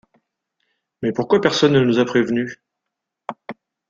Mais 1.03 1.11
pourquoi 1.11 1.39
personne 1.41 1.73
ne 1.73 1.79
nous 1.81 1.99
a 1.99 2.05
prévenus? 2.05 2.59